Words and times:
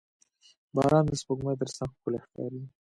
•باران 0.75 1.03
د 1.07 1.11
سپوږمۍ 1.21 1.55
تر 1.61 1.69
څنګ 1.75 1.91
ښکلی 1.95 2.19
ښکاري. 2.25 2.61